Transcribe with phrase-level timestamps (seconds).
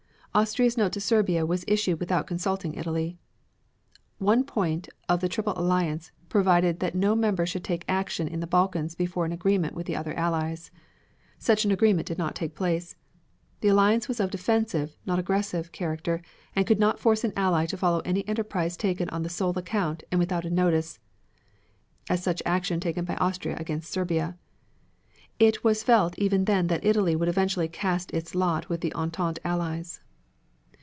[0.33, 3.17] Austria's note to Serbia was issued without consulting Italy.
[4.17, 8.47] One point of the Triple Alliance provided that no member should take action in the
[8.47, 10.71] Balkans before an agreement with the other allies.
[11.37, 12.95] Such an agreement did not take place.
[13.59, 16.21] The alliance was of defensive, not aggressive, character
[16.55, 20.01] and could not force an ally to follow any enterprise taken on the sole account
[20.11, 20.97] and without a notice,
[22.09, 24.37] as such action taken by Austria against Serbia.
[25.39, 29.39] It was felt even then that Italy would eventually cast its lot with the Entente
[29.43, 29.99] Allies.